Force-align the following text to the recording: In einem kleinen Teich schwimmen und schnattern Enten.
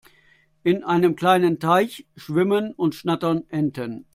In 0.63 0.83
einem 0.83 1.15
kleinen 1.15 1.59
Teich 1.59 2.07
schwimmen 2.17 2.73
und 2.73 2.95
schnattern 2.95 3.43
Enten. 3.49 4.07